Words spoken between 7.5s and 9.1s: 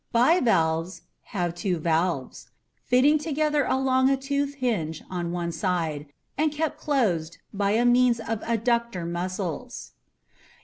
by means of ADDUCTOR